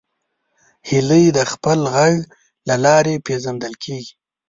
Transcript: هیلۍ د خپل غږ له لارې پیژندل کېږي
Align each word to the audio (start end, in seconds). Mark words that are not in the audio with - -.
هیلۍ 0.89 1.25
د 1.37 1.39
خپل 1.51 1.79
غږ 1.95 2.15
له 2.67 2.75
لارې 2.85 3.23
پیژندل 3.25 3.73
کېږي 3.83 4.13